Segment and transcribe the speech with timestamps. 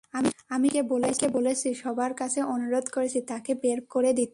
[0.13, 4.29] আমি সবাইকে বলেছি, সবার কাছে অনুরোধ করেছি তাঁকে বের করে দিতে।